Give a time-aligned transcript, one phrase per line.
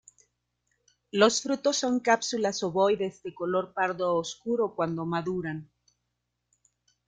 [1.11, 5.69] Los frutos son cápsulas ovoides de color pardo oscuro cuando maduran.